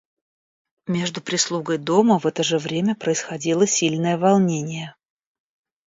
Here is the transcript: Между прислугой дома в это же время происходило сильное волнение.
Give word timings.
Между 0.87 1.21
прислугой 1.21 1.77
дома 1.77 2.17
в 2.17 2.25
это 2.25 2.41
же 2.43 2.57
время 2.57 2.95
происходило 2.95 3.67
сильное 3.67 4.17
волнение. 4.17 4.95